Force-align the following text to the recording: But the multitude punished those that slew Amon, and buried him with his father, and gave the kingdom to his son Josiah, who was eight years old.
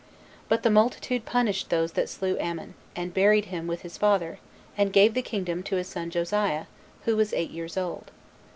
But 0.49 0.63
the 0.63 0.71
multitude 0.71 1.25
punished 1.25 1.69
those 1.69 1.91
that 1.91 2.09
slew 2.09 2.35
Amon, 2.39 2.73
and 2.95 3.13
buried 3.13 3.45
him 3.45 3.67
with 3.67 3.83
his 3.83 3.99
father, 3.99 4.39
and 4.75 4.91
gave 4.91 5.13
the 5.13 5.21
kingdom 5.21 5.61
to 5.61 5.75
his 5.75 5.89
son 5.89 6.09
Josiah, 6.09 6.65
who 7.05 7.15
was 7.15 7.33
eight 7.33 7.51
years 7.51 7.77
old. 7.77 8.09